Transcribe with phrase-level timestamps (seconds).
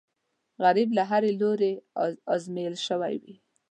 [0.63, 1.71] غریب له هرې لورې
[2.35, 3.35] ازمېیل شوی وي